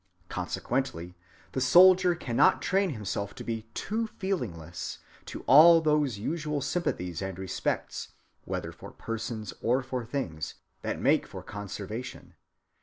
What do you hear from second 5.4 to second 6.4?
all those